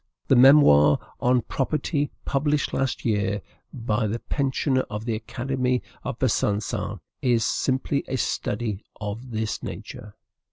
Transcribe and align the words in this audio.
The 0.29 0.35
memoir 0.35 0.97
on 1.19 1.43
"Property," 1.43 2.09
published 2.25 2.73
last 2.73 3.05
year 3.05 3.43
by 3.71 4.07
the 4.07 4.17
pensioner 4.17 4.81
of 4.89 5.05
the 5.05 5.13
Academy 5.13 5.83
of 6.03 6.17
Besancon, 6.17 6.99
is 7.21 7.45
simply 7.45 8.03
a 8.07 8.15
study 8.17 8.83
of 8.99 9.29
this 9.29 9.61
nature. 9.61 10.15